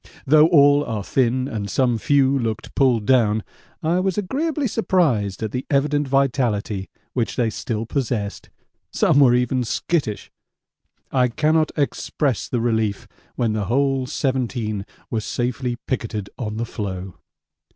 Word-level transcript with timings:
Though 0.25 0.47
all 0.47 0.83
are 0.83 1.03
thin 1.03 1.47
and 1.47 1.69
some 1.69 1.99
few 1.99 2.35
looked 2.39 2.73
pulled 2.73 3.05
down 3.05 3.43
I 3.83 3.99
was 3.99 4.17
agreeably 4.17 4.67
surprised 4.67 5.43
at 5.43 5.51
the 5.51 5.63
evident 5.69 6.07
vitality 6.07 6.89
which 7.13 7.35
they 7.35 7.51
still 7.51 7.85
possessed 7.85 8.49
some 8.89 9.19
were 9.19 9.35
even 9.35 9.63
skittish. 9.63 10.31
I 11.11 11.27
cannot 11.27 11.71
express 11.77 12.49
the 12.49 12.59
relief 12.61 13.07
when 13.35 13.53
the 13.53 13.65
whole 13.65 14.07
seventeen 14.07 14.87
were 15.11 15.21
safely 15.21 15.75
picketed 15.85 16.31
on 16.35 16.57
the 16.57 16.65
floe. 16.65 17.13